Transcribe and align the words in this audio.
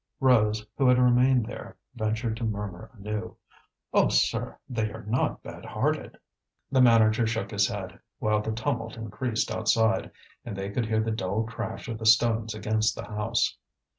Rose, 0.19 0.65
who 0.79 0.87
had 0.87 0.97
remained 0.97 1.45
there, 1.45 1.77
ventured 1.93 2.35
to 2.37 2.43
murmur 2.43 2.89
anew: 2.97 3.37
"Oh, 3.93 4.07
sir! 4.09 4.57
they 4.67 4.91
are 4.91 5.03
not 5.03 5.43
bad 5.43 5.63
hearted!" 5.63 6.17
The 6.71 6.81
manager 6.81 7.27
shook 7.27 7.51
his 7.51 7.67
head, 7.67 7.99
while 8.17 8.41
the 8.41 8.51
tumult 8.51 8.97
increased 8.97 9.51
outside, 9.51 10.09
and 10.43 10.57
they 10.57 10.71
could 10.71 10.87
hear 10.87 11.03
the 11.03 11.11
dull 11.11 11.43
crash 11.43 11.87
of 11.87 11.99
the 11.99 12.07
stones 12.07 12.55
against 12.55 12.95
the 12.95 13.05
house. 13.05 13.57